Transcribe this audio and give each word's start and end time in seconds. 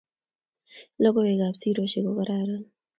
Logoiwek 1.01 1.41
ab 1.47 1.55
sirosek 1.61 2.03
ko 2.05 2.11
kararan 2.19 2.63